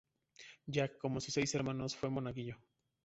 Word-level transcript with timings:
Jack, 0.65 0.97
como 0.97 1.21
sus 1.21 1.31
seis 1.35 1.53
hermanos, 1.53 1.95
fue 1.95 2.09
monaguillo. 2.09 2.57